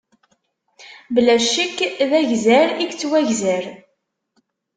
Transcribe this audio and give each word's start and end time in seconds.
Mebla 1.11 1.35
ccekk, 1.43 1.77
d 2.09 2.11
agzar 2.19 2.67
i 2.73 2.77
yettwagzer. 2.85 3.65